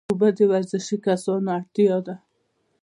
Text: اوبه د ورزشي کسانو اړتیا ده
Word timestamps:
اوبه 0.09 0.29
د 0.37 0.39
ورزشي 0.51 0.97
کسانو 1.05 1.49
اړتیا 1.57 1.97
ده 2.05 2.15